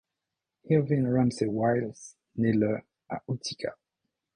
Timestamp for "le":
2.53-2.77